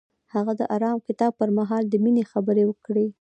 [0.33, 3.05] هغه د آرام کتاب پر مهال د مینې خبرې وکړې.